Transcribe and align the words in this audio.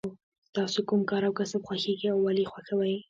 ستاسو 0.49 0.79
کوم 0.87 1.01
کار 1.09 1.21
او 1.27 1.33
کسب 1.39 1.59
خوښیږي 1.67 2.07
او 2.13 2.19
ولې 2.25 2.43
یې 2.45 2.51
خوښوئ. 2.51 2.95